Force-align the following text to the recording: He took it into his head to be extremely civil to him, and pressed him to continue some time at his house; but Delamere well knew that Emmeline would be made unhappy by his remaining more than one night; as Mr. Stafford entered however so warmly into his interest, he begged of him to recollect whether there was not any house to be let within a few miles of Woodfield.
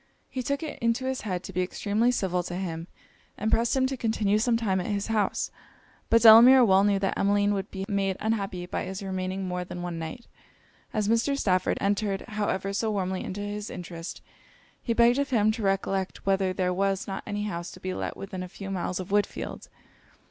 He 0.31 0.41
took 0.41 0.63
it 0.63 0.79
into 0.79 1.05
his 1.05 1.21
head 1.21 1.43
to 1.43 1.53
be 1.53 1.61
extremely 1.61 2.09
civil 2.09 2.41
to 2.41 2.55
him, 2.55 2.87
and 3.37 3.51
pressed 3.51 3.75
him 3.77 3.85
to 3.85 3.95
continue 3.95 4.39
some 4.39 4.57
time 4.57 4.79
at 4.81 4.87
his 4.87 5.05
house; 5.13 5.51
but 6.09 6.23
Delamere 6.23 6.65
well 6.65 6.83
knew 6.83 6.97
that 6.97 7.15
Emmeline 7.15 7.53
would 7.53 7.69
be 7.69 7.85
made 7.87 8.17
unhappy 8.19 8.65
by 8.65 8.85
his 8.85 9.03
remaining 9.03 9.47
more 9.47 9.63
than 9.63 9.83
one 9.83 9.99
night; 9.99 10.25
as 10.91 11.07
Mr. 11.07 11.37
Stafford 11.37 11.77
entered 11.79 12.21
however 12.29 12.73
so 12.73 12.89
warmly 12.89 13.23
into 13.23 13.41
his 13.41 13.69
interest, 13.69 14.23
he 14.81 14.93
begged 14.93 15.19
of 15.19 15.29
him 15.29 15.51
to 15.51 15.61
recollect 15.61 16.25
whether 16.25 16.51
there 16.51 16.73
was 16.73 17.05
not 17.05 17.21
any 17.27 17.43
house 17.43 17.69
to 17.69 17.79
be 17.79 17.93
let 17.93 18.17
within 18.17 18.41
a 18.41 18.49
few 18.49 18.71
miles 18.71 18.99
of 18.99 19.09
Woodfield. 19.11 19.67